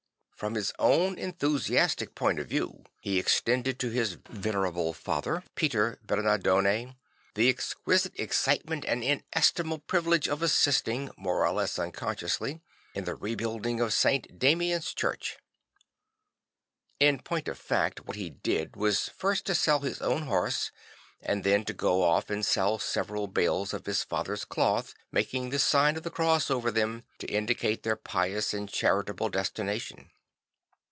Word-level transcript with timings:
From 0.41 0.55
his 0.55 0.73
own 0.79 1.19
enthusiastic 1.19 2.15
point 2.15 2.39
of 2.39 2.47
view, 2.47 2.83
he 2.99 3.19
extended 3.19 3.77
to 3.77 3.89
his 3.91 4.17
venerable 4.27 4.91
father 4.91 5.43
Peter 5.53 5.99
Bemardone 6.03 6.95
the 7.35 7.47
exquisite 7.47 8.19
excitement 8.19 8.83
and 8.85 9.03
inestimable 9.03 9.77
privilege 9.85 10.27
of 10.27 10.41
assisting, 10.41 11.11
more 11.15 11.45
or 11.45 11.51
less 11.51 11.77
unconsciously, 11.77 12.59
in 12.95 13.03
the 13.05 13.13
rebuilding 13.13 13.79
of 13.79 13.93
St. 13.93 14.39
Damian's 14.39 14.95
Church. 14.95 15.37
In 16.99 17.19
point 17.19 17.47
of 17.47 17.59
fact 17.59 18.07
what 18.07 18.17
he 18.17 18.31
did 18.31 18.75
was 18.75 19.09
first 19.09 19.45
to 19.45 19.53
sell 19.53 19.81
his 19.81 20.01
own 20.01 20.23
horse 20.23 20.71
and 21.21 21.43
then 21.43 21.63
to 21.65 21.73
go 21.73 22.01
off 22.01 22.31
and 22.31 22.43
sell 22.43 22.79
several 22.79 23.27
bales 23.27 23.75
of 23.75 23.85
his 23.85 24.01
father's 24.03 24.43
cloth, 24.45 24.95
making 25.11 25.51
the 25.51 25.59
sign 25.59 25.97
of 25.97 26.01
the 26.01 26.09
cross 26.09 26.49
over 26.49 26.71
them 26.71 27.03
to 27.19 27.27
indicate 27.27 27.83
their 27.83 27.95
pious 27.95 28.55
and 28.55 28.69
charitable 28.71 29.29
destination. 29.29 30.09